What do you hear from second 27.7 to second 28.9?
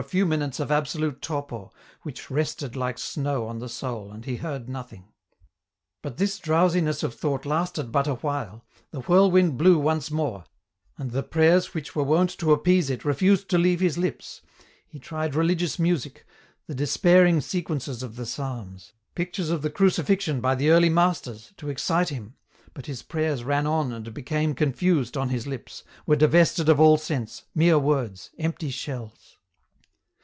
words, empty